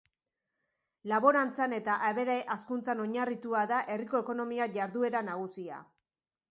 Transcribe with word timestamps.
Laborantzan 1.11 1.75
eta 1.79 1.97
abere 2.09 2.39
hazkuntzan 2.57 3.05
oinarritua 3.05 3.63
da 3.75 3.85
herriko 3.95 4.27
ekonomia 4.27 4.73
jarduera 4.81 5.25
nagusia. 5.33 5.81